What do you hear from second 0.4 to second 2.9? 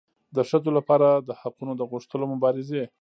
ښځو لپاره د حقونو د غوښتلو مبارزې